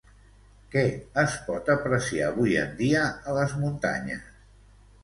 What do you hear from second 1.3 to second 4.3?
pot apreciar avui en dia a les muntanyes?